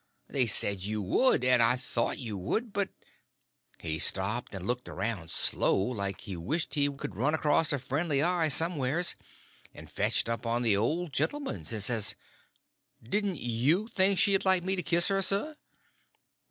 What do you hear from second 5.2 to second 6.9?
slow, like he wished he